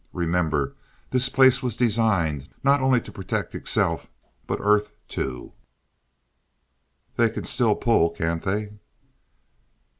[0.13, 0.73] Remember,
[1.11, 4.07] this place was designed not only to protect itself,
[4.47, 5.53] but Earth, too."
[7.17, 8.73] "They can still pull, can't they?"